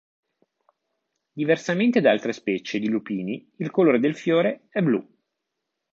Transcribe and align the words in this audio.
Diversamente 1.33 2.01
da 2.01 2.09
altre 2.09 2.33
specie 2.33 2.79
di 2.79 2.87
lupini, 2.89 3.51
il 3.57 3.69
colore 3.69 3.99
del 3.99 4.15
fiore 4.15 4.65
è 4.69 4.81
blu. 4.81 5.07